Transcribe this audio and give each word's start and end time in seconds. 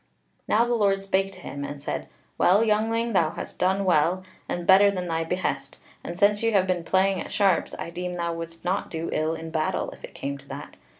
Now 0.47 0.65
the 0.65 0.73
Lord 0.73 1.03
spake 1.03 1.31
to 1.33 1.41
him 1.41 1.63
and 1.63 1.79
said: 1.79 2.07
"Well, 2.35 2.63
youngling, 2.63 3.13
thou 3.13 3.29
hast 3.29 3.59
done 3.59 3.85
well, 3.85 4.23
and 4.49 4.65
better 4.65 4.89
than 4.89 5.07
thy 5.07 5.23
behest: 5.23 5.77
and 6.03 6.17
since 6.17 6.41
ye 6.41 6.49
have 6.53 6.65
been 6.65 6.83
playing 6.83 7.21
at 7.21 7.31
sharps, 7.31 7.75
I 7.77 7.91
deem 7.91 8.15
thou 8.15 8.33
would'st 8.33 8.65
not 8.65 8.89
do 8.89 9.11
ill 9.13 9.35
in 9.35 9.51
battle, 9.51 9.91
if 9.91 10.03
it 10.03 10.15
came 10.15 10.39
to 10.39 10.47
that. 10.49 10.75